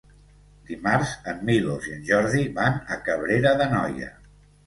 [0.69, 4.09] Dimarts en Milos i en Jordi van a Cabrera d'Anoia.